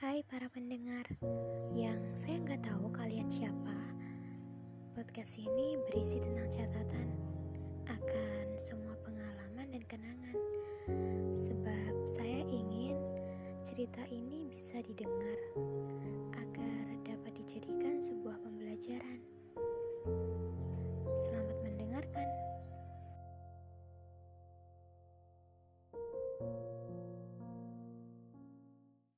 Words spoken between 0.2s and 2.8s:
para pendengar yang saya nggak